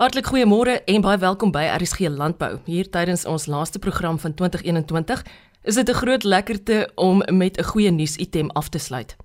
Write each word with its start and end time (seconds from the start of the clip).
Hartlik 0.00 0.30
goeiemôre 0.30 0.78
en 0.88 1.02
baie 1.04 1.18
welkom 1.20 1.50
by 1.52 1.66
RSG 1.76 2.06
Landbou. 2.08 2.54
Hier 2.64 2.86
tydens 2.88 3.26
ons 3.28 3.44
laaste 3.52 3.76
program 3.84 4.16
van 4.18 4.32
2021 4.32 5.20
is 5.68 5.76
dit 5.76 5.88
'n 5.90 5.94
groot 5.94 6.24
lekkerte 6.24 6.88
om 6.94 7.22
met 7.28 7.58
'n 7.58 7.64
goeie 7.64 7.90
nuus 7.90 8.16
item 8.16 8.50
af 8.50 8.68
te 8.68 8.78
sluit. 8.78 9.16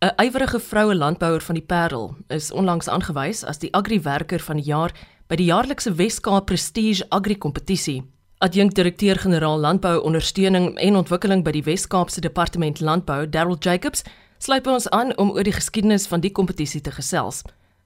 'n 0.00 0.10
Ywerige 0.16 0.58
vroue 0.60 0.94
landbouer 0.94 1.40
van 1.40 1.54
die 1.54 1.64
Parel 1.64 2.16
is 2.28 2.50
onlangs 2.52 2.88
aangewys 2.88 3.44
as 3.44 3.58
die 3.58 3.72
agriwerker 3.72 4.40
van 4.40 4.56
die 4.56 4.64
jaar 4.64 4.92
by 5.26 5.36
die 5.36 5.46
jaarlikse 5.46 5.94
Wes-Kaap 5.94 6.46
Prestige 6.46 7.06
Agri 7.08 7.38
Kompetisie. 7.38 8.02
Adjunkdirekteur-generaal 8.38 9.58
Landbou 9.58 10.02
Ondersteuning 10.02 10.78
en 10.78 10.96
Ontwikkeling 10.96 11.44
by 11.44 11.50
die 11.50 11.62
Wes-Kaapse 11.62 12.20
Departement 12.20 12.80
Landbou, 12.80 13.28
Darryl 13.28 13.56
Jacobs, 13.60 14.02
sluit 14.38 14.62
by 14.62 14.70
ons 14.70 14.90
aan 14.90 15.16
om 15.16 15.30
oor 15.30 15.42
die 15.42 15.52
geskiedenis 15.52 16.06
van 16.06 16.20
die 16.20 16.32
kompetisie 16.32 16.80
te 16.80 16.90
gesels. 16.90 17.42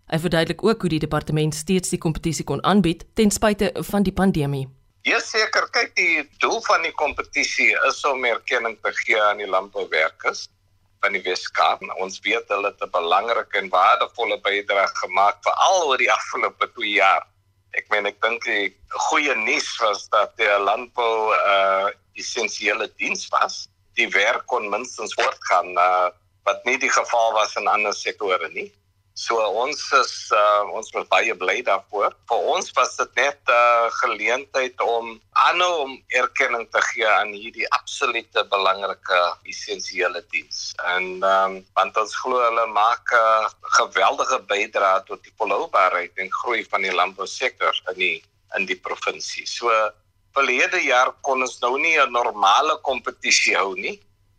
Hy 0.08 0.18
verduidelik 0.18 0.62
ook 0.64 0.80
hoe 0.80 0.88
die 0.88 1.02
departement 1.04 1.54
steeds 1.54 1.90
die 1.92 2.00
kompetisie 2.00 2.44
kon 2.48 2.62
aanbied 2.64 3.04
ten 3.14 3.30
spyte 3.30 3.68
van 3.90 4.06
die 4.06 4.12
pandemie. 4.12 4.64
Ja 5.04 5.18
seker, 5.20 5.66
kyk 5.72 5.92
die 6.00 6.22
doel 6.40 6.62
van 6.64 6.82
die 6.86 6.94
kompetisie 6.96 7.74
is 7.88 7.98
om 8.08 8.24
erkenning 8.24 8.78
te 8.82 8.92
gee 9.02 9.20
aan 9.20 9.42
die 9.42 9.48
landbouwerkers 9.48 10.46
van 11.04 11.12
die 11.12 11.22
Weskaap. 11.26 11.84
Ons 12.00 12.18
weet 12.24 12.48
hulle 12.48 12.72
het 12.72 12.80
'n 12.82 12.90
belangrike 12.90 13.60
en 13.60 13.68
waardevolle 13.68 14.40
bydrae 14.40 14.86
gemaak 15.02 15.44
veral 15.44 15.86
oor 15.88 16.00
die 16.00 16.12
afgelope 16.12 16.70
2 16.72 16.92
jaar. 16.92 17.26
Ek 17.76 17.88
meen 17.90 18.06
ek 18.06 18.20
dink 18.22 18.44
die 18.44 18.74
goeie 18.88 19.34
nuus 19.34 19.68
was 19.84 20.08
dat 20.08 20.32
die 20.36 20.48
landbou 20.48 21.32
'n 21.32 21.38
uh, 21.52 21.88
essensiële 22.16 22.88
diens 22.96 23.28
was. 23.28 23.68
Die 23.94 24.08
werk 24.08 24.46
kon 24.46 24.70
minstens 24.70 25.14
voortgaan 25.14 25.76
uh, 25.76 26.08
wat 26.44 26.64
nie 26.64 26.78
die 26.78 26.90
geval 26.90 27.32
was 27.32 27.56
in 27.56 27.68
ander 27.68 27.92
sektore 27.92 28.48
nie. 28.48 28.72
So 29.18 29.34
ons 29.34 29.80
is 29.98 30.12
uh, 30.30 30.62
ons 30.78 30.92
was 30.94 31.06
baie 31.10 31.34
bly 31.34 31.56
daarvoor. 31.66 32.14
Vir 32.30 32.44
ons 32.52 32.68
was 32.76 32.92
dit 33.00 33.16
net 33.18 33.40
'n 33.50 33.54
uh, 33.54 33.88
geleentheid 33.98 34.78
om 34.84 35.18
aanhou 35.46 35.72
om 35.86 35.92
erkenning 36.20 36.68
te 36.70 36.82
gee 36.90 37.08
aan 37.08 37.32
hierdie 37.34 37.66
absolute 37.78 38.44
belangrike 38.52 39.18
essensiële 39.52 40.22
diens. 40.30 40.60
En 40.94 41.04
ehm 41.18 41.56
um, 41.56 41.56
want 41.74 41.98
ons 42.04 42.14
glo 42.22 42.38
hulle 42.46 42.66
maak 42.78 43.10
'n 43.10 43.18
uh, 43.18 43.50
geweldige 43.78 44.38
bydrae 44.52 45.02
tot 45.10 45.22
die 45.26 45.34
volhoubaarheid 45.40 46.14
en 46.22 46.38
groei 46.40 46.62
van 46.70 46.86
die 46.86 46.94
landbousektor 47.00 47.74
in 47.90 47.98
die 48.04 48.18
in 48.56 48.70
die 48.70 48.80
provinsie. 48.86 49.46
So 49.46 49.66
verlede 50.38 50.78
jaar 50.84 51.10
kon 51.26 51.42
ons 51.42 51.58
nou 51.58 51.74
nie 51.78 51.98
'n 51.98 52.12
normale 52.12 52.78
kompetisie 52.86 53.56
hou 53.58 53.74
nie. 53.74 53.98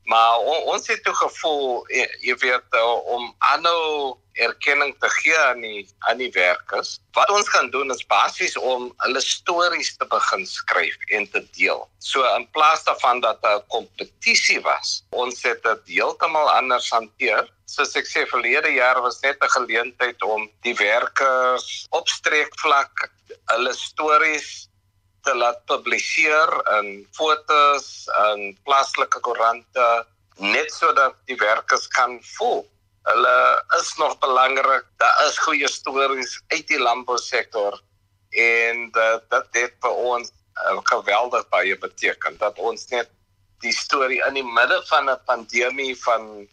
Maar 0.09 0.39
on, 0.39 0.63
ons 0.73 0.87
het 0.87 1.03
toe 1.03 1.13
gevoel 1.13 1.85
jy, 1.91 2.07
jy 2.31 2.35
weet 2.47 2.81
om 3.13 3.35
aanhou 3.51 4.15
erkenning 4.47 4.95
te 4.99 5.09
gee 5.19 5.37
aan 5.37 5.61
die 5.61 5.87
aan 6.09 6.19
die 6.21 6.31
werkers. 6.35 6.97
Wat 7.17 7.29
ons 7.33 7.49
gaan 7.53 7.69
doen 7.73 7.91
is 7.91 8.05
basies 8.11 8.57
om 8.57 8.89
hulle 9.03 9.21
stories 9.21 9.91
te 9.97 10.07
begin 10.09 10.45
skryf 10.47 10.97
en 11.17 11.27
te 11.33 11.43
deel. 11.57 11.85
So 11.99 12.23
in 12.35 12.47
plaas 12.55 12.83
daarvan 12.87 13.21
dat 13.25 13.39
'n 13.43 13.63
kompetisie 13.67 14.61
was, 14.61 15.03
ons 15.09 15.43
het 15.43 15.63
dit 15.63 15.95
heeltemal 15.97 16.49
anders 16.51 16.89
hanteer. 16.89 17.49
Soos 17.65 17.95
ek 17.95 18.07
sê 18.07 18.25
verlede 18.27 18.71
jaar 18.73 19.01
was 19.01 19.19
net 19.21 19.37
'n 19.43 19.55
geleentheid 19.57 20.21
om 20.23 20.49
die 20.61 20.75
werkers 20.75 21.87
op 21.89 22.07
streekvlak 22.07 23.09
hulle 23.53 23.73
stories 23.73 24.69
te 25.23 25.35
laat 25.35 25.65
publiseer 25.65 26.49
in 26.79 27.07
fotos 27.11 28.07
en 28.23 28.57
plaaslike 28.63 29.19
koerante 29.19 29.87
net 30.39 30.71
sodat 30.73 31.15
die 31.25 31.35
werkers 31.35 31.87
kan 31.87 32.19
voel 32.37 32.63
hulle 33.03 33.63
is 33.79 33.95
nog 33.97 34.17
belangrik. 34.19 34.85
Daar 34.97 35.25
is 35.27 35.37
goeie 35.37 35.67
stories 35.67 36.41
uit 36.47 36.67
die 36.67 36.79
landbousektor 36.79 37.81
en 38.29 38.91
dat 38.91 39.29
dit 39.31 39.61
het 39.61 39.77
vir 39.81 40.01
ons 40.11 40.31
uh, 40.31 40.77
geweldig 40.91 41.47
baie 41.49 41.77
beteken 41.77 42.37
dat 42.37 42.59
ons 42.59 42.87
net 42.93 43.09
die 43.63 43.73
storie 43.73 44.21
in 44.27 44.37
die 44.37 44.45
midde 44.45 44.81
van 44.87 45.09
'n 45.09 45.21
pandemie 45.25 45.95
van 46.03 46.47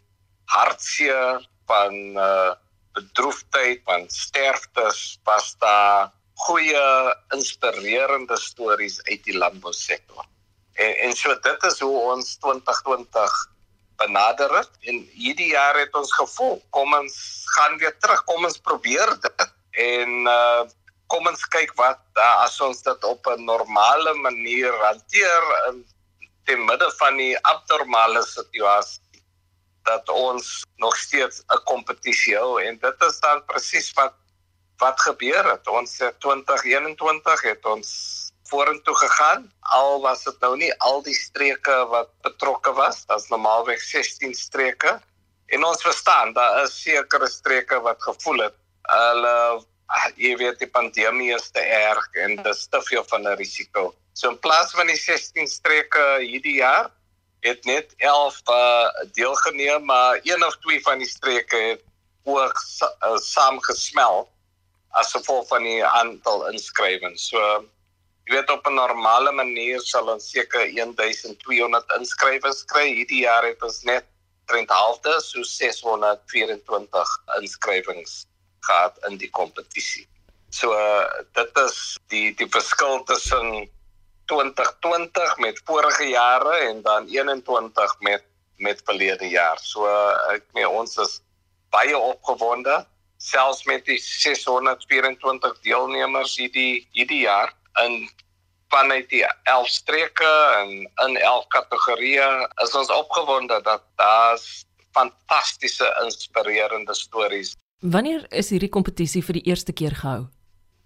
hartseer 0.45 1.43
van 1.67 1.93
uh, 2.15 2.53
bedroefdheid 2.93 3.81
van 3.85 4.09
sterftes 4.09 5.19
was 5.23 5.55
daar 5.59 6.11
goeie 6.33 7.13
inspirerende 7.35 8.37
stories 8.37 9.03
uit 9.03 9.23
die 9.23 9.37
landbousektor. 9.37 10.25
En 10.73 10.97
en 10.97 11.15
so 11.15 11.39
dit 11.39 11.63
is 11.63 11.79
hoe 11.79 11.99
ons 12.13 12.35
2020 12.37 13.37
benader 13.97 14.53
het 14.57 14.89
en 14.89 15.01
hierdie 15.13 15.51
jaar 15.53 15.77
het 15.79 15.93
ons 15.97 16.13
gevoel 16.13 16.57
kom 16.69 16.93
ons 16.93 17.15
gaan 17.57 17.77
weer 17.81 17.95
terug 17.99 18.23
kom 18.29 18.45
ons 18.45 18.59
probeer 18.69 19.13
dit 19.23 19.45
en 19.87 20.13
uh, 20.31 20.63
kom 21.07 21.27
ons 21.31 21.45
kyk 21.53 21.73
wat 21.79 22.03
uh, 22.19 22.43
as 22.43 22.59
ons 22.61 22.81
dit 22.83 23.03
op 23.03 23.27
'n 23.33 23.45
normale 23.45 24.13
manier 24.13 24.73
hanteer 24.85 25.51
in 25.69 25.85
te 26.45 26.55
midde 26.55 26.91
van 26.99 27.17
die 27.17 27.35
abnormale 27.41 28.23
situasie 28.23 29.23
dat 29.87 30.09
ons 30.09 30.63
nog 30.83 30.95
steeds 30.97 31.43
'n 31.47 31.63
kompetisie 31.63 32.37
hou 32.37 32.61
en 32.61 32.79
dit 32.79 33.03
is 33.09 33.19
dan 33.19 33.45
presies 33.45 33.91
wat 33.93 34.15
wat 34.77 35.01
gebeur 35.01 35.51
het. 35.51 35.67
Ons 35.67 35.97
2021 35.97 37.41
het 37.41 37.65
ons 37.65 37.89
vorentoe 38.49 38.95
gegaan. 38.95 39.51
Al 39.59 40.01
was 40.01 40.23
dit 40.23 40.39
nou 40.41 40.55
nie 40.57 40.71
al 40.79 41.01
die 41.03 41.15
streke 41.15 41.75
wat 41.91 42.09
betrokke 42.25 42.73
was. 42.73 43.03
As 43.07 43.29
normaalweg 43.29 43.81
16 43.81 44.33
streke 44.35 44.99
en 45.47 45.63
ons 45.63 45.81
verstaan 45.81 46.33
daar 46.33 46.63
is 46.63 46.75
sekere 46.81 47.29
streke 47.31 47.79
wat 47.81 48.01
gevoel 48.03 48.47
het 48.47 48.55
hulle 48.91 49.35
ah, 49.87 50.07
jy 50.19 50.33
weet 50.39 50.59
die 50.59 50.69
pandemie 50.71 51.31
is 51.35 51.47
te 51.55 51.63
erg 51.63 52.07
en 52.23 52.35
dis 52.43 52.65
te 52.67 52.81
veel 52.89 53.03
van 53.11 53.23
'n 53.23 53.37
risiko 53.39 53.93
so 54.13 54.29
in 54.29 54.39
plaas 54.39 54.71
van 54.75 54.87
die 54.87 54.99
16 54.99 55.47
streke 55.47 56.05
hierdie 56.19 56.59
jaar 56.59 56.91
het 57.47 57.65
net 57.65 57.93
11 57.97 58.41
uh, 58.49 58.87
deelgeneem 59.13 59.85
maar 59.85 60.19
een 60.23 60.43
of 60.43 60.57
twee 60.65 60.81
van 60.81 60.99
die 60.99 61.07
streke 61.07 61.57
het 61.71 61.83
ook 62.23 62.59
uh, 62.83 63.17
saamgesmel 63.17 64.27
as 64.91 65.11
gevolg 65.11 65.47
van 65.47 65.63
die 65.63 65.85
aantal 65.85 66.47
inskrywings. 66.51 67.29
So 67.29 67.39
Jy 68.27 68.35
weet 68.35 68.49
op 68.51 68.65
'n 68.67 68.75
normale 68.75 69.31
manier 69.31 69.79
sal 69.79 70.09
ons 70.11 70.25
seker 70.29 70.67
1200 70.75 71.93
inskrywings 71.97 72.65
kry. 72.67 72.87
Hierdie 72.97 73.21
jaar 73.23 73.45
het 73.47 73.61
ons 73.63 73.83
net 73.87 74.03
3.5 74.51 75.21
so 75.23 75.43
624 75.43 77.13
inskrywings 77.39 78.25
gehad 78.67 78.97
in 79.07 79.15
die 79.17 79.29
kompetisie. 79.29 80.03
So 80.49 80.75
uh, 80.75 81.07
dit 81.39 81.57
is 81.63 81.77
die 82.11 82.35
die 82.35 82.49
verskil 82.51 83.03
tussen 83.07 83.69
2020 84.27 85.37
met 85.37 85.61
vorige 85.63 86.09
jare 86.11 86.57
en 86.67 86.81
dan 86.81 87.07
21 87.07 87.95
met 87.99 88.23
met 88.57 88.81
verlede 88.83 89.29
jaar. 89.29 89.59
So 89.61 89.87
uh, 89.87 90.35
ek 90.35 90.43
meen 90.51 90.67
ons 90.67 90.97
is 90.97 91.21
baie 91.71 91.95
opgewonde 91.97 92.83
selfs 93.17 93.63
met 93.65 93.85
die 93.85 93.97
624 94.03 95.61
deelnemers 95.63 96.35
hierdie 96.35 96.87
hierdie 96.91 97.23
jaar 97.23 97.55
in 97.85 98.09
vanuit 98.69 99.09
die 99.09 99.25
11 99.43 99.67
streke 99.67 100.31
en 100.59 100.71
in 101.07 101.17
11 101.17 101.47
kategorieë 101.55 102.29
is 102.63 102.75
ons 102.75 102.91
opgewonde 102.91 103.61
dat 103.63 103.83
daar's 103.95 104.65
fantastiese 104.91 105.87
inspirerende 106.03 106.95
stories. 106.95 107.55
Wanneer 107.79 108.25
is 108.29 108.49
hierdie 108.49 108.71
kompetisie 108.73 109.23
vir 109.23 109.39
die 109.39 109.45
eerste 109.51 109.73
keer 109.73 109.95
gehou? 109.95 110.25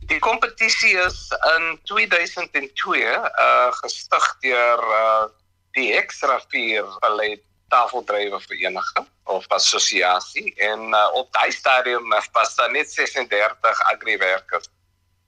Die 0.10 0.20
kompetisie 0.20 0.98
is 1.06 1.30
in 1.56 1.78
2002 1.90 3.06
uh 3.06 3.72
gestig 3.84 4.28
deur 4.42 4.84
uh 4.98 5.30
die 5.78 5.94
Extra 5.96 6.42
4 6.52 6.84
beleid 7.00 7.44
tafeldrywe 7.72 8.40
vereniging 8.44 9.08
of 9.24 9.46
assosiasie 9.48 10.52
en 10.60 10.82
uh, 10.92 11.08
op 11.16 11.32
daai 11.32 11.52
stadium 11.56 12.10
was 12.36 12.56
daar 12.56 12.72
net 12.72 12.92
36 12.92 13.82
agriwerkers 13.94 14.68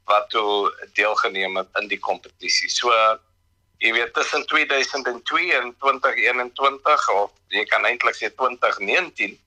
wat 0.05 0.29
toe 0.29 0.71
deelgeneem 0.93 1.57
het 1.57 1.69
in 1.81 1.87
die 1.87 1.99
kompetisie. 1.99 2.69
So 2.69 2.91
jy 3.83 3.93
weet 3.93 4.13
tussen 4.13 4.45
2002 4.47 5.53
en 5.59 5.75
2021 5.79 7.09
of 7.09 7.31
jy 7.51 7.63
kan 7.71 7.85
eintlik 7.85 8.15
sê 8.15 8.29
2019 8.31 9.39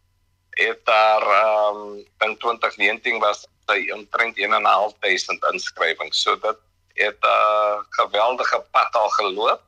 het 0.57 0.81
daar 0.89 1.23
ehm 1.23 1.77
um, 1.77 2.05
in 2.25 2.37
2019 2.41 3.19
was 3.21 3.45
hy 3.67 3.91
omtrent 3.93 4.39
1.500 4.39 5.49
inskrywings. 5.53 6.23
So 6.23 6.37
dit 6.41 6.59
het 6.95 7.21
'n 7.21 7.27
uh, 7.27 7.79
geweldige 7.91 8.65
pad 8.71 8.95
al 8.95 9.09
geloop. 9.09 9.63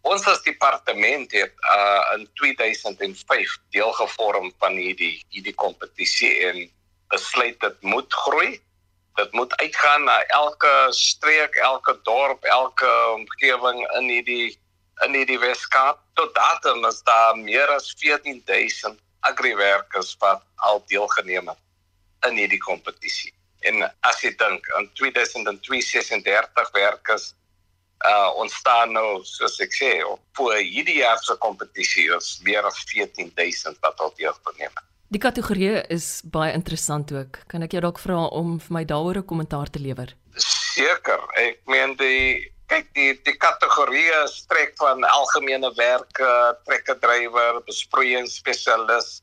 Ons 0.00 0.26
as 0.26 0.42
departement 0.42 1.32
het 1.32 1.54
uh 1.76 2.18
in 2.18 2.28
2005 2.34 3.58
deel 3.70 3.92
gevorm 3.92 4.52
van 4.58 4.72
hierdie 4.72 5.24
hierdie 5.28 5.54
kompetisie 5.54 6.46
en 6.46 6.70
besluit 7.08 7.60
dit 7.60 7.82
moet 7.82 8.12
groei 8.12 8.60
dit 9.16 9.32
moet 9.32 9.56
uitgaan 9.56 10.04
na 10.04 10.20
elke 10.22 10.86
streek, 10.90 11.54
elke 11.54 11.98
dorp, 12.02 12.44
elke 12.44 12.90
omgewing 13.14 13.80
in 13.98 14.08
hierdie 14.12 14.58
in 15.04 15.12
hierdie 15.12 15.38
Weskaap. 15.38 16.00
Tot 16.16 16.34
datum 16.34 16.84
is 16.88 17.02
daar 17.04 17.36
meer 17.36 17.68
as 17.74 17.92
14000 18.00 19.00
agriwerkers 19.20 20.14
wat 20.20 20.44
al 20.68 20.82
deelgeneem 20.88 21.48
het 21.48 22.28
in 22.28 22.38
hierdie 22.40 22.62
kompetisie. 22.62 23.32
En 23.68 23.82
as 24.08 24.22
jy 24.24 24.32
dink 24.40 24.68
aan 24.76 24.88
2036 25.00 26.70
werkers 26.76 27.32
uh 28.04 28.30
ontstaan 28.36 28.92
nou 28.92 29.22
soos 29.24 29.56
ek 29.64 29.72
sê 29.72 29.90
op 30.04 30.20
vir 30.36 30.58
hierdie 30.60 30.98
jaar 30.98 31.20
se 31.24 31.36
kompetisie 31.40 32.10
is 32.16 32.34
meer 32.44 32.66
as 32.68 32.82
14000 32.92 33.80
wat 33.80 34.04
al 34.04 34.12
deelgeneem 34.18 34.72
het. 34.72 34.88
Die 35.14 35.20
kategorie 35.22 35.84
is 35.94 36.20
baie 36.26 36.50
interessant 36.56 37.12
ook. 37.14 37.38
Kan 37.46 37.62
ek 37.62 37.76
jou 37.76 37.82
dalk 37.84 38.00
vra 38.02 38.24
om 38.34 38.56
vir 38.58 38.72
my 38.74 38.84
daaroor 38.84 39.18
'n 39.20 39.28
kommentaar 39.30 39.70
te 39.70 39.78
lewer? 39.78 40.10
Seker. 40.34 41.22
Ek 41.38 41.60
meen 41.66 41.94
die 41.96 42.50
kyk 42.66 42.88
die 42.98 43.12
die 43.22 43.36
kategorieë 43.38 44.26
strek 44.26 44.74
van 44.82 45.04
algemene 45.04 45.70
werke, 45.76 46.58
trekkedrywer, 46.66 47.62
besproeiingsspesialis, 47.68 49.22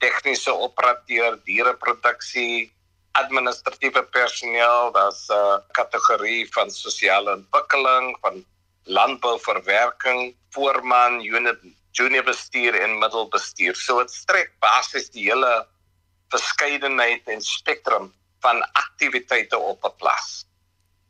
tegniese 0.00 0.54
operateur, 0.54 1.36
diereproduksie, 1.44 2.72
administratiewe 3.12 4.02
personeel, 4.16 4.92
daar's 4.96 5.28
'n 5.28 5.34
uh, 5.34 5.60
kategorie 5.72 6.48
van 6.56 6.70
sosiale 6.70 7.36
ontwikkeling, 7.36 8.16
van 8.20 8.44
landbouverwerking, 8.84 10.34
voorman, 10.56 11.20
unit 11.20 11.60
junior 11.98 12.24
bestuur 12.24 12.76
en 12.78 12.98
middelbestuur. 13.02 13.76
So 13.76 13.98
dit 14.02 14.14
strek 14.14 14.54
basies 14.62 15.10
die 15.14 15.26
hele 15.28 15.66
verskeidenheid 16.32 17.26
en 17.32 17.42
spektrum 17.42 18.12
van 18.44 18.62
aktiwiteite 18.78 19.58
op 19.58 19.84
'n 19.84 19.96
plaas. 19.98 20.46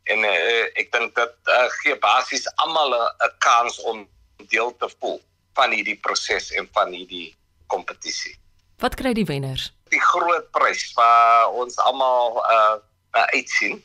En 0.09 0.25
uh, 0.25 0.79
ek 0.81 0.91
dink 0.91 1.15
dit 1.15 1.35
uh, 1.45 1.67
gee 1.81 1.97
basies 2.01 2.47
almal 2.65 2.95
'n 2.97 3.33
kans 3.37 3.79
om 3.79 4.07
deel 4.49 4.73
te 4.77 4.89
voel 4.99 5.21
van 5.53 5.71
hierdie 5.71 5.99
proses 5.99 6.51
en 6.51 6.69
van 6.73 6.93
hierdie 6.93 7.35
kompetisie. 7.67 8.35
Wat 8.79 8.95
kry 8.95 9.13
die 9.13 9.27
wenners? 9.27 9.73
Die 9.91 10.01
groot 10.01 10.51
prys 10.55 10.93
wat 10.95 11.53
ons 11.53 11.77
almal 11.77 12.39
uh, 12.45 12.77
uh 13.17 13.27
uitsien 13.35 13.83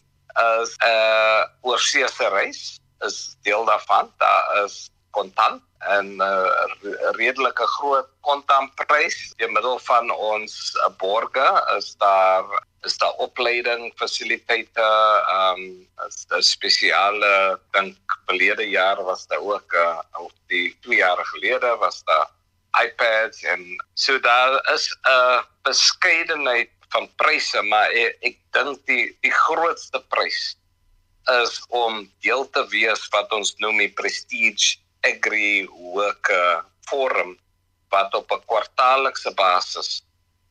is 0.62 0.70
'n 0.78 0.88
uh, 0.88 1.42
oorseese 1.60 2.28
reis 2.28 2.78
is 3.06 3.36
deel 3.42 3.64
daarvan. 3.64 4.12
Daar 4.18 4.64
is 4.64 4.88
kontant 5.16 5.62
en 5.96 6.06
'n 6.16 6.20
uh, 6.20 7.10
redelike 7.20 7.66
groot 7.76 8.08
kontantprys 8.20 9.16
deur 9.38 9.52
middel 9.52 9.78
van 9.88 10.10
ons 10.10 10.52
uh, 10.76 10.90
borge 10.98 11.48
is 11.76 11.94
daar 12.04 12.44
is 12.88 12.96
daar 13.00 13.16
opleiding 13.26 13.92
fasiliteite 14.00 14.86
ehm 15.36 15.60
um, 15.60 15.88
'n 16.38 16.42
spesiale 16.42 17.60
dink 17.76 18.16
verlede 18.26 18.66
jaar 18.68 19.02
was 19.10 19.26
daar 19.26 19.44
ook 19.52 19.72
uh, 19.72 20.00
of 20.24 20.32
die 20.46 20.76
2 20.80 20.96
jaar 20.96 21.24
gelede 21.32 21.76
was 21.84 22.02
daar 22.04 22.28
iPads 22.84 23.42
en 23.42 23.60
so 23.94 24.18
daar 24.20 24.52
is 24.74 24.86
'n 25.02 25.44
beskeidenheid 25.62 26.70
van 26.88 27.08
pryse 27.16 27.62
maar 27.62 27.90
ek, 27.90 28.16
ek 28.20 28.36
dink 28.50 28.86
die 28.86 29.16
die 29.20 29.34
grootste 29.46 30.00
prys 30.08 30.56
is 31.42 31.64
om 31.68 32.10
deel 32.20 32.50
te 32.50 32.66
wees 32.68 33.08
wat 33.14 33.32
ons 33.32 33.54
noem 33.64 33.78
die 33.78 33.92
prestige 33.92 34.76
agri 35.04 35.68
worker 35.94 36.64
forum 36.88 37.36
wat 37.94 38.14
op 38.14 38.30
'n 38.32 38.44
kwartaallikse 38.50 39.32
basis 39.34 40.02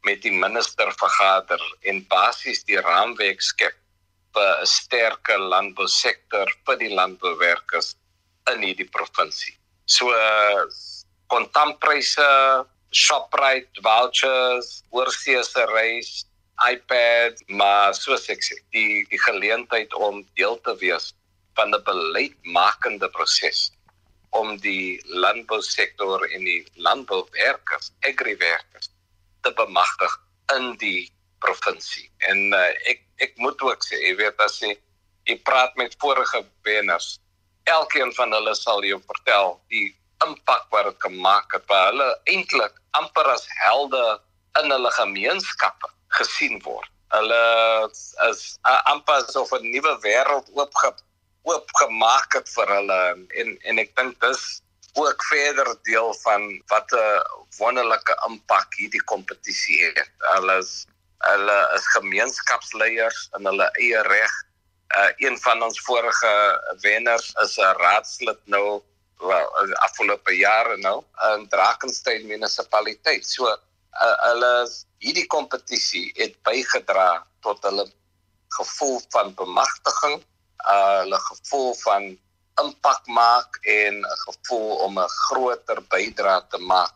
met 0.07 0.21
die 0.21 0.35
minister 0.45 0.91
vergader 1.03 1.63
en 1.89 2.07
basies 2.07 2.63
die 2.63 2.79
raamwerk 2.88 3.41
skep 3.41 3.77
vir 4.35 4.51
'n 4.61 4.65
sterker 4.65 5.39
landbousektor 5.53 6.47
vir 6.65 6.77
die 6.83 6.94
landbouwerkers 7.00 7.95
in 8.53 8.61
hierdie 8.67 8.89
provinsie. 8.97 9.55
So 9.85 10.05
kontantpryse, 11.27 12.29
Shoprite 12.94 13.81
vouchers, 13.81 14.83
oorseese 14.91 15.65
reis, 15.73 16.25
iPad, 16.71 17.41
maar 17.47 17.94
soos 17.94 18.29
ek 18.29 18.44
sê, 18.45 18.56
die 18.71 19.06
die 19.09 19.21
geleentheid 19.27 19.94
om 19.94 20.21
deel 20.38 20.59
te 20.61 20.75
wees 20.83 21.13
van 21.56 21.73
'n 21.73 21.83
beleidsmakende 21.83 23.09
proses 23.09 23.71
om 24.39 24.56
die 24.63 25.00
landbousektor 25.06 26.25
en 26.33 26.45
die 26.47 26.62
landbouwerkers, 26.75 27.91
agriwerkers 28.09 28.89
te 29.45 29.51
bemagtig 29.57 30.15
in 30.56 30.74
die 30.81 31.12
provinsie. 31.44 32.09
En 32.30 32.53
uh, 32.56 32.69
ek 32.89 33.03
ek 33.24 33.35
moet 33.39 33.62
ook 33.62 33.83
sê, 33.85 34.00
jy 34.01 34.15
weet 34.19 34.39
as 34.44 34.57
jy, 34.63 34.74
jy 35.30 35.38
praat 35.47 35.75
met 35.80 35.94
vorige 36.01 36.41
wenners, 36.68 37.18
elkeen 37.69 38.12
van 38.18 38.33
hulle 38.35 38.56
sal 38.57 38.83
jou 38.83 39.00
vertel 39.07 39.53
die 39.71 39.91
impak 40.25 40.65
wat 40.74 40.89
dit 40.89 41.06
gemaak 41.06 41.53
het 41.56 41.65
vir 41.69 41.85
hulle 41.91 42.07
eintlik 42.31 42.75
amper 43.00 43.30
as 43.31 43.45
helde 43.62 44.01
in 44.62 44.71
hulle 44.71 44.91
gemeenskappe 44.97 45.91
gesien 46.18 46.59
word. 46.65 46.89
Hulle 47.13 47.44
is 48.30 48.44
amper 48.89 49.24
so 49.30 49.45
'n 49.45 49.71
nuwe 49.71 49.94
wêreld 50.06 50.50
oopge 51.44 51.56
oopgemaak 51.56 52.34
het 52.34 52.50
vir 52.56 52.68
hulle 52.78 53.00
en 53.42 53.57
en 53.69 53.80
ek 53.80 53.95
dink 53.95 54.19
dis 54.22 54.62
ook 54.94 55.24
verder 55.25 55.69
deel 55.84 56.13
van 56.24 56.62
wat 56.72 56.92
'n 56.92 57.22
wonderlike 57.57 58.16
impak 58.28 58.74
hierdie 58.78 59.04
kompetisie 59.04 59.84
het. 59.84 60.12
Hulle 60.36 60.57
is 60.57 60.86
hulle 61.18 61.57
is 61.75 61.88
gemeenskapsleiers 61.98 63.30
in 63.38 63.45
hulle 63.45 63.69
eie 63.80 64.01
reg. 64.01 64.34
Uh, 64.98 65.10
een 65.18 65.38
van 65.40 65.63
ons 65.63 65.80
vorige 65.81 66.34
wenners 66.81 67.34
is 67.44 67.57
'n 67.57 67.75
raadslid 67.84 68.40
nou 68.45 68.81
wel 69.19 69.74
afgelope 69.88 70.36
jare 70.36 70.78
nou 70.78 71.04
in 71.34 71.48
Drakensberg 71.48 72.24
munisipaliteit. 72.24 73.25
So 73.25 73.48
uh, 73.48 73.57
hulle 74.30 74.68
hierdie 74.98 75.28
kompetisie 75.28 76.12
het 76.16 76.36
bygedra 76.44 77.25
tot 77.42 77.63
hulle 77.63 77.88
gevoel 78.48 79.01
van 79.10 79.34
bemagtiging, 79.34 80.24
uh, 80.68 81.00
hulle 81.01 81.19
gevoel 81.30 81.74
van 81.83 82.18
impak 82.62 83.07
maak 83.07 83.57
en 83.62 84.00
'n 84.00 84.18
gevoel 84.25 84.75
om 84.86 85.00
'n 85.00 85.10
groter 85.27 85.80
bydrae 85.89 86.42
te 86.50 86.57
maak 86.57 86.94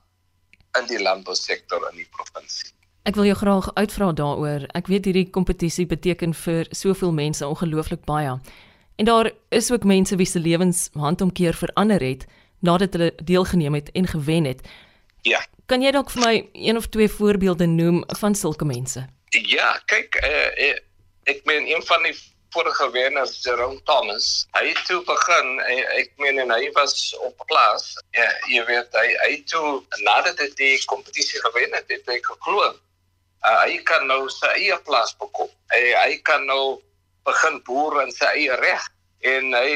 in 0.79 0.85
die 0.87 1.01
landbousektor 1.01 1.89
in 1.91 1.97
die 1.97 2.09
provinsie. 2.11 2.71
Ek 3.03 3.15
wil 3.15 3.23
jou 3.23 3.35
graag 3.35 3.73
uitvra 3.73 4.11
daaroor. 4.11 4.67
Ek 4.75 4.87
weet 4.87 5.05
hierdie 5.05 5.29
kompetisie 5.29 5.85
beteken 5.85 6.33
vir 6.33 6.67
soveel 6.71 7.11
mense 7.11 7.47
ongelooflik 7.47 8.05
baie. 8.05 8.39
En 8.97 9.05
daar 9.05 9.31
is 9.49 9.71
ook 9.71 9.83
mense 9.83 10.15
wie 10.15 10.25
se 10.25 10.39
lewens 10.39 10.89
handomkeer 10.93 11.53
verander 11.53 12.01
het 12.01 12.25
nadat 12.59 12.93
hulle 12.93 13.13
deelgeneem 13.23 13.73
het 13.73 13.91
en 13.91 14.07
gewen 14.07 14.43
het. 14.43 14.67
Ja. 15.21 15.45
Kan 15.65 15.81
jy 15.81 15.91
dalk 15.91 16.09
vir 16.09 16.25
my 16.25 16.49
een 16.53 16.77
of 16.77 16.87
twee 16.87 17.09
voorbeelde 17.09 17.65
noem 17.65 18.03
van 18.19 18.35
sulke 18.35 18.65
mense? 18.65 19.05
Ja, 19.29 19.81
kyk, 19.85 20.15
uh, 20.23 20.73
ek 21.23 21.43
meen 21.45 21.67
een 21.67 21.83
van 21.83 22.03
die 22.03 22.15
vorige 22.57 22.91
wenners, 22.91 23.43
Jerome 23.43 23.77
Thomas, 23.83 24.47
hy 24.57 24.71
het 24.71 24.79
toe 24.89 25.03
begin, 25.05 25.59
uh, 25.61 25.83
ek 25.99 26.09
meen 26.21 26.39
en 26.41 26.53
hy 26.55 26.71
was 26.77 27.11
op 27.21 27.37
plaas. 27.49 27.91
Ja, 28.17 28.25
jy 28.49 28.63
weet 28.65 28.97
hy 28.97 29.07
hy 29.21 29.35
toe 29.51 29.77
nadat 30.07 30.41
hy 30.41 30.47
die 30.57 30.77
kompetisie 30.89 31.41
gewen 31.43 31.75
het, 31.77 31.85
het 31.93 32.09
hy 32.09 32.17
geglo. 32.25 32.71
Uh, 33.45 33.59
hy 33.61 33.77
kan 33.85 34.07
nou 34.09 34.23
sy 34.33 34.49
eie 34.55 34.77
plaas 34.87 35.13
bekom. 35.21 35.51
Hy 35.73 35.83
hy 35.99 36.17
kan 36.25 36.47
nou 36.49 36.79
begin 37.27 37.61
boer 37.67 38.01
in 38.07 38.13
sy 38.15 38.31
eie 38.39 38.57
reg 38.63 38.89
en 39.27 39.53
hy 39.53 39.69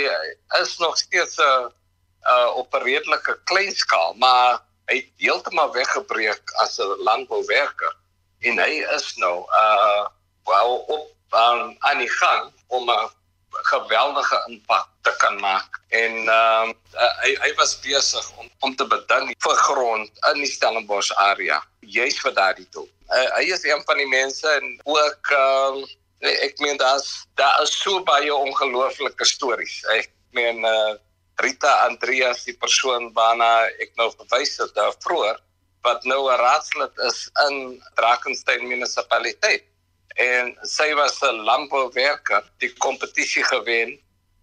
is 0.61 0.73
nog 0.81 0.97
steeds 0.97 1.37
'n 1.37 1.45
uh, 1.45 1.69
uh, 2.25 2.49
op 2.57 2.73
'n 2.73 2.85
redelike 2.87 3.37
klein 3.45 3.75
skaal, 3.75 4.17
maar 4.17 4.61
hy 4.89 5.03
het 5.03 5.09
heeltemal 5.21 5.69
weggebreek 5.77 6.57
as 6.65 6.79
'n 6.79 6.97
landbouwerker 7.05 7.93
en 8.41 8.57
hy 8.57 8.81
is 8.97 9.15
nou 9.21 9.45
uh 9.45 10.05
wel 10.49 10.77
op 10.89 11.11
um, 11.33 11.75
aan 11.79 11.97
die 11.97 12.11
gang 12.19 12.51
om 12.67 12.89
'n 12.89 13.09
geweldige 13.51 14.43
impak 14.47 14.87
te 15.01 15.13
kan 15.17 15.39
maak 15.39 15.79
en 15.89 16.13
ehm 16.27 16.69
uh, 16.69 17.03
uh, 17.03 17.13
hy 17.23 17.31
hy 17.43 17.51
was 17.59 17.79
besig 17.83 18.31
om 18.37 18.49
om 18.59 18.75
te 18.75 18.87
beding 18.87 19.33
vir 19.45 19.57
grond 19.67 20.11
in 20.31 20.39
die 20.43 20.51
Stellenbosch 20.51 21.11
area 21.15 21.59
juis 21.79 22.19
vir 22.23 22.33
daardie 22.33 22.67
doel. 22.71 22.89
Uh, 23.11 23.27
hy 23.35 23.51
is 23.51 23.63
een 23.67 23.83
van 23.85 23.97
die 23.97 24.07
mense 24.07 24.47
en 24.47 24.79
ook 24.83 25.31
ehm 25.35 25.83
uh, 25.83 26.35
ek 26.47 26.59
meen 26.63 26.77
daar's 26.77 27.25
daar 27.35 27.61
is 27.61 27.75
so 27.83 28.03
baie 28.03 28.35
ongelooflike 28.35 29.25
stories. 29.25 29.81
Ek 29.97 30.11
meen 30.31 30.63
uh, 30.65 30.95
Rita 31.41 31.73
Andreas 31.87 32.43
die 32.45 32.57
persoon 32.57 33.11
waarna 33.17 33.67
ek 33.83 33.91
nou 33.99 34.11
verwys 34.15 34.57
het 34.61 34.75
daar 34.75 34.95
vroeër 35.03 35.39
wat 35.81 36.03
nou 36.05 36.21
'n 36.29 36.39
raadslid 36.39 37.03
is 37.09 37.29
in 37.47 37.83
Drakensberg 37.99 38.61
munisipaliteit 38.61 39.65
en 40.15 40.57
sy 40.63 40.93
was 40.93 41.21
'n 41.21 41.43
landbouwerker 41.47 42.43
die 42.59 42.73
kompetisie 42.77 43.43
gewen 43.43 43.99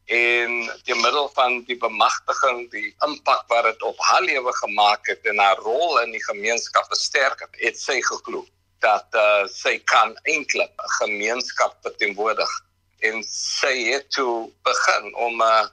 en 0.09 0.53
die 0.85 0.95
middel 0.95 1.29
van 1.35 1.65
die 1.65 1.77
bemagtiging 1.77 2.71
die 2.71 2.95
impak 3.05 3.45
wat 3.49 3.65
dit 3.65 3.83
op 3.83 3.99
haar 4.01 4.23
lewe 4.23 4.53
gemaak 4.53 5.07
het 5.07 5.27
en 5.27 5.39
haar 5.39 5.57
rol 5.57 6.01
in 6.01 6.11
die 6.11 6.25
gemeenskap 6.25 6.87
versterk 6.89 7.41
het, 7.41 7.61
het 7.61 7.79
sy 7.79 8.01
geglo 8.03 8.47
dat 8.81 9.07
uh, 9.13 9.45
sy 9.47 9.79
kan 9.85 10.17
eintlik 10.25 10.71
'n 10.71 10.95
gemeenskap 11.03 11.77
verteenwoordig 11.83 12.51
en 12.99 13.23
sy 13.25 13.75
het 13.93 14.11
toe 14.11 14.51
begin 14.65 15.15
om 15.15 15.41
uh, 15.41 15.67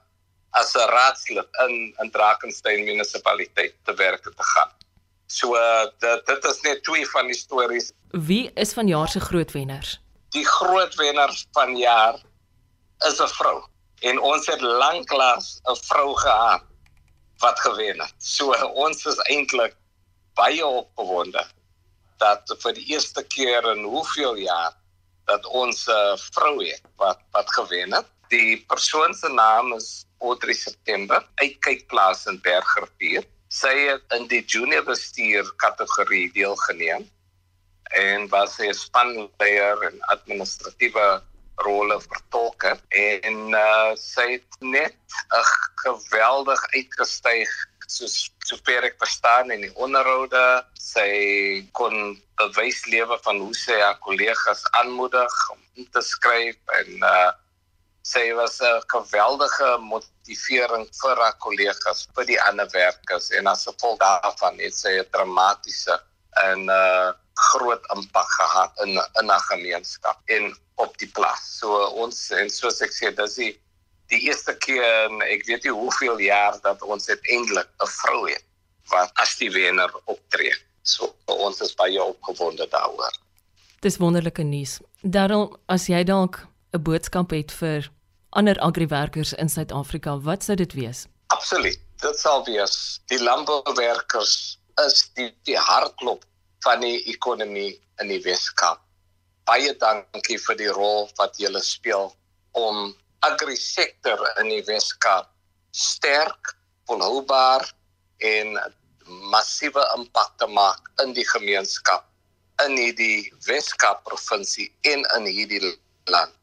as 0.52 0.76
'n 0.76 0.90
raadslid 0.90 1.48
in 1.68 1.96
in 2.02 2.12
Drakensberg 2.12 2.84
munisipaliteit 2.84 3.76
te 3.84 3.94
werk 3.94 4.24
te 4.24 4.44
gaan. 4.54 4.72
So 5.28 5.58
dit 6.00 6.26
dit 6.26 6.46
is 6.46 6.62
net 6.62 6.84
twee 6.84 7.06
van 7.10 7.28
die 7.28 7.36
stories. 7.36 7.92
Wie 8.10 8.52
is 8.54 8.74
van 8.74 8.88
jaar 8.88 9.10
se 9.10 9.20
groot 9.20 9.52
wenners? 9.52 10.00
die 10.36 10.46
groot 10.46 10.96
wenner 11.00 11.32
van 11.56 11.76
jaar 11.80 12.20
is 13.08 13.20
'n 13.24 13.32
vrou 13.40 13.58
en 14.10 14.20
ons 14.20 14.48
het 14.52 14.62
lanklaas 14.62 15.48
'n 15.72 15.78
vrou 15.90 16.16
gehad 16.16 16.64
wat 17.44 17.60
gewen 17.60 18.00
het. 18.02 18.16
So 18.18 18.52
ons 18.86 19.06
is 19.06 19.20
eintlik 19.32 19.76
baie 20.34 20.66
opgewonde 20.66 21.44
dat 22.18 22.56
vir 22.64 22.74
die 22.74 22.88
eerste 22.94 23.24
keer 23.24 23.64
in 23.76 23.84
hoeveel 23.84 24.36
jaar 24.36 24.74
dat 25.26 25.46
ons 25.46 25.88
'n 25.88 25.92
uh, 25.92 26.18
vrou 26.36 26.56
het 26.64 26.84
wat 26.98 27.20
wat 27.32 27.50
gewen 27.54 27.94
het. 27.94 28.08
Die 28.30 28.66
persoon 28.68 29.14
se 29.14 29.30
naam 29.30 29.74
is 29.74 30.06
Audrey 30.20 30.54
September. 30.54 31.28
Uitkyk 31.36 31.88
plaas 31.88 32.26
in 32.26 32.42
Bergrivier. 32.42 33.24
Sy 33.56 33.72
het 33.88 34.16
in 34.18 34.26
die 34.32 34.42
junior 34.44 34.84
bestuur 34.84 35.48
kategorie 35.64 36.28
deelgeneem 36.36 37.06
en 37.96 38.26
was 38.34 38.58
sy 38.60 38.72
spanleier 38.76 39.86
en 39.90 40.02
administratiewe 40.16 41.06
rolle 41.64 41.96
vertolk 42.04 42.66
het 42.68 42.82
en 43.30 43.56
uh, 43.56 43.94
sy 43.96 44.26
het 44.34 44.58
net 44.60 44.98
'n 45.40 45.46
geweldig 45.86 46.62
uitgestyg 46.76 47.54
soos 47.88 48.18
sover 48.50 48.90
ek 48.90 48.98
verstaan 49.00 49.52
in 49.54 49.62
die 49.66 49.74
onderhoude. 49.76 50.44
Sy 50.82 51.66
kon 51.78 52.18
bewys 52.42 52.84
lewe 52.92 53.18
van 53.24 53.40
hoe 53.40 53.56
sy 53.56 53.78
haar 53.80 54.00
kollegas 54.06 54.66
aanmoedig 54.82 55.36
om 55.54 55.88
te 55.94 56.02
skryf 56.02 56.58
en 56.82 57.04
uh, 57.04 57.32
sy 58.06 58.34
was 58.38 58.60
'n 58.62 58.82
geweldige 58.94 59.70
motivering 59.82 60.86
vir 61.02 61.16
haar 61.24 61.38
kollegas 61.46 62.08
vir 62.16 62.26
die 62.32 62.42
ander 62.48 62.70
werkers 62.74 63.32
en 63.38 63.48
as 63.48 63.66
gevolg 63.66 63.98
daarvan 64.00 64.60
het 64.62 64.76
sy 64.78 64.94
'n 65.00 65.10
dramatiese 65.12 65.96
en 66.50 66.70
uh, 66.70 67.10
groot 67.34 67.84
impak 67.96 68.30
gehad 68.40 68.72
in 68.86 68.94
in 69.20 69.32
'n 69.32 69.46
gemeenskap 69.50 70.18
en 70.26 70.54
op 70.76 70.98
die 70.98 71.08
plaas. 71.08 71.58
So 71.60 71.88
ons 72.04 72.32
en 72.32 72.50
soos 72.50 72.82
ek 72.82 72.94
sê, 72.94 73.16
dis 73.16 73.36
die 73.36 73.54
die 74.14 74.22
eerste 74.30 74.54
keer 74.54 75.10
en 75.10 75.22
ek 75.22 75.46
weet 75.50 75.64
nie 75.64 75.74
hoeveel 75.74 76.20
jaar 76.20 76.60
dat 76.62 76.82
ons 76.82 77.10
uiteindelik 77.10 77.70
'n 77.82 77.88
vrou 77.88 78.30
het 78.30 78.44
wat 78.90 79.12
as 79.16 79.38
die 79.38 79.52
wenner 79.52 79.92
optree. 80.06 80.54
So 80.84 81.16
ons 81.26 81.62
is 81.62 81.74
baie 81.74 82.04
opgewonde 82.04 82.68
daaroor. 82.70 83.14
Dis 83.82 83.98
wonderlike 83.98 84.44
nuus. 84.44 84.80
Darryl, 85.02 85.58
as 85.66 85.88
jy 85.88 86.04
dalk 86.04 86.46
'n 86.76 86.84
boodskap 86.84 87.32
het 87.32 87.52
vir 87.56 87.88
ander 88.36 88.58
agriwerkers 88.60 89.34
in 89.34 89.50
Suid-Afrika, 89.50 90.18
wat 90.20 90.44
sou 90.44 90.56
dit 90.60 90.74
wees? 90.74 91.06
Absoluut. 91.28 91.80
Dit 92.04 92.20
sal 92.20 92.44
wees 92.46 93.00
die 93.12 93.22
landbouwerkers 93.24 94.60
is 94.84 94.98
die 95.16 95.30
die 95.48 95.58
hartklop 95.58 96.26
van 96.66 96.84
die 96.84 97.00
ekonomie 97.14 97.80
in 98.04 98.12
die 98.12 98.20
Weskaap. 98.26 98.82
Baie 99.48 99.72
dankie 99.80 100.38
vir 100.48 100.60
die 100.60 100.72
rol 100.76 101.08
wat 101.20 101.40
julle 101.40 101.62
speel 101.64 102.12
om 102.60 102.92
agrisektor 103.24 104.20
in 104.42 104.52
die 104.52 104.64
Weskaap 104.68 105.32
sterk, 105.72 106.56
volhoubaar 106.90 107.64
en 108.20 108.60
massiewe 109.32 109.84
impak 109.96 110.36
te 110.42 110.48
maak 110.52 110.92
in 111.04 111.14
die 111.16 111.28
gemeenskap 111.32 112.04
in 112.66 112.76
hierdie 112.80 113.32
Weskaap 113.48 114.04
provinsie 114.10 114.72
en 114.92 115.08
in 115.18 115.32
hierdie 115.32 115.62
land. 116.12 116.36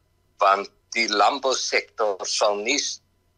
Want 0.43 0.69
die 0.93 1.07
landbousektor 1.09 2.21
sal 2.29 2.59
nie 2.61 2.79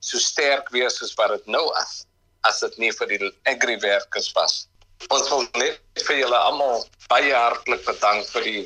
so 0.05 0.21
sterk 0.21 0.71
wees 0.75 0.99
soos 0.99 1.15
wat 1.19 1.33
dit 1.37 1.51
nou 1.57 1.65
is 1.81 2.05
as 2.45 2.61
dit 2.61 2.79
nie 2.83 2.91
vir 2.93 3.11
die 3.13 3.29
agriwerkers 3.49 4.31
was. 4.37 4.65
Ons 5.09 5.29
wil 5.31 5.45
net 5.59 6.03
vir 6.07 6.19
julle 6.21 6.39
almal 6.49 6.83
baie 7.09 7.33
hartlik 7.33 7.85
bedank 7.87 8.27
vir 8.33 8.49
die 8.49 8.65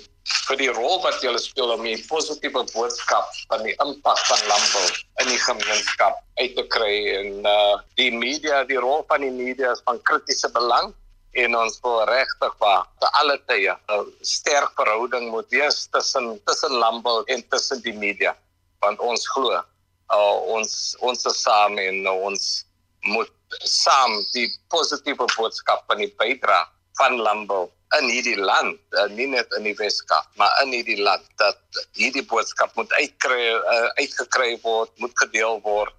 vir 0.49 0.59
die 0.61 0.69
rol 0.73 0.99
wat 1.03 1.23
julle 1.23 1.39
speel 1.41 1.71
om 1.73 1.85
'n 1.85 2.03
positiewe 2.09 2.63
boodskap 2.73 3.29
van 3.49 3.63
die 3.65 3.75
impak 3.85 4.19
van 4.29 4.41
landbou 4.51 4.87
in 5.23 5.27
die 5.33 5.41
gemeenskap 5.45 6.19
uit 6.41 6.55
te 6.55 6.65
kry 6.75 6.95
en 7.19 7.45
uh 7.45 7.77
die 8.01 8.11
media, 8.11 8.63
die 8.63 8.77
rol 8.77 9.05
van 9.09 9.21
die 9.25 9.33
media 9.33 9.71
is 9.71 9.81
van 9.85 10.01
kritiese 10.09 10.49
belang 10.53 10.93
en 11.31 11.55
ons 11.55 11.79
wil 11.83 12.03
regtig 12.09 12.55
waar 12.63 12.85
te 12.99 13.09
alle 13.21 13.37
tye 13.47 13.73
'n 13.73 14.13
sterk 14.21 14.71
verhouding 14.75 15.29
moet 15.31 15.49
wees 15.49 15.87
tussen 15.91 16.41
tussen 16.45 16.73
landbou 16.83 17.23
en 17.25 17.47
tussen 17.49 17.81
die 17.81 17.93
media 17.93 18.35
want 18.79 18.99
ons 18.99 19.27
glo 19.33 19.53
uh, 19.53 20.37
ons 20.55 20.95
ons 20.99 21.25
is 21.25 21.41
saam 21.41 21.77
en 21.77 22.05
uh, 22.05 22.15
ons 22.29 22.65
moet 23.01 23.33
saam 23.63 24.15
die 24.33 24.47
positiewe 24.69 25.25
boodskap 25.37 25.83
van 25.87 25.97
die 25.97 26.13
bydra 26.17 26.63
van 26.99 27.17
landbou 27.17 27.69
in 27.97 28.09
hierdie 28.11 28.37
land, 28.37 28.77
uh, 28.93 29.07
nie 29.09 29.25
net 29.31 29.49
in 29.57 29.65
die 29.65 29.75
Weskaap, 29.77 30.27
maar 30.37 30.51
in 30.63 30.75
hierdie 30.75 30.99
land 31.01 31.25
dat 31.41 31.57
hierdie 31.97 32.25
boodskap 32.29 32.75
moet 32.77 32.91
uitkry 32.99 33.47
uh, 33.57 33.87
uitgekry 33.97 34.51
word, 34.65 34.91
moet 35.01 35.15
gedeel 35.23 35.57
word 35.65 35.95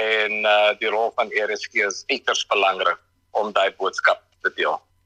en 0.00 0.40
uh, 0.48 0.72
die 0.80 0.90
rol 0.90 1.12
van 1.18 1.30
RSG 1.44 1.84
is 1.84 2.02
uiters 2.08 2.46
belangrik 2.50 3.00
om 3.38 3.52
daai 3.54 3.70
boodskap. 3.78 4.22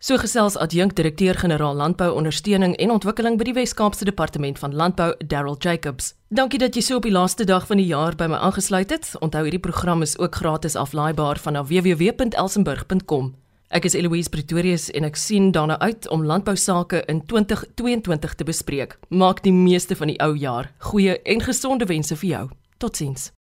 So 0.08 0.16
gesels 0.16 0.56
adjunkdirekteur-generaal 0.56 1.74
Landbou 1.74 2.14
Ondersteuning 2.16 2.76
en 2.80 2.90
Ontwikkeling 2.90 3.34
by 3.36 3.44
die 3.44 3.52
Wes-Kaapse 3.52 4.06
Departement 4.08 4.56
van 4.58 4.72
Landbou, 4.72 5.10
Darryl 5.20 5.58
Jacobs. 5.60 6.14
Dankie 6.32 6.56
dat 6.62 6.78
jy 6.78 6.80
so 6.86 6.96
op 6.96 7.04
die 7.04 7.12
laaste 7.12 7.44
dag 7.44 7.66
van 7.68 7.76
die 7.76 7.90
jaar 7.90 8.16
by 8.16 8.30
my 8.32 8.40
aangesluit 8.40 8.88
het. 8.88 9.10
Onthou 9.20 9.42
hierdie 9.44 9.60
program 9.60 10.00
is 10.02 10.16
ook 10.16 10.40
gratis 10.40 10.78
aflaaibaar 10.80 11.36
van 11.44 11.60
www.elsenburg.com. 11.60 13.34
Ek 13.68 13.84
is 13.84 14.00
Eloise 14.00 14.32
Pretorius 14.32 14.88
en 14.96 15.04
ek 15.04 15.20
sien 15.20 15.52
daarna 15.52 15.76
uit 15.84 16.08
om 16.08 16.24
landbou 16.24 16.56
sake 16.56 17.04
in 17.04 17.26
2022 17.28 18.34
te 18.34 18.48
bespreek. 18.48 18.96
Maak 19.12 19.44
die 19.44 19.52
meeste 19.52 19.92
van 19.92 20.08
die 20.08 20.20
ou 20.24 20.32
jaar. 20.32 20.72
Goeie 20.88 21.20
en 21.20 21.44
gesonde 21.44 21.84
wense 21.84 22.16
vir 22.16 22.32
jou. 22.32 22.46
Totsiens. 22.78 23.28